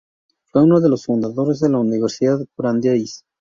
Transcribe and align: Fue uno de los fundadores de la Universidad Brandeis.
Fue 0.45 0.63
uno 0.63 0.79
de 0.79 0.89
los 0.89 1.05
fundadores 1.05 1.59
de 1.59 1.69
la 1.69 1.77
Universidad 1.77 2.39
Brandeis. 2.57 3.23